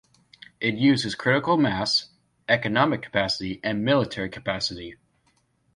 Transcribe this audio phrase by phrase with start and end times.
[0.59, 2.09] It uses critical mass,
[2.49, 4.95] economic capacity and military capacity.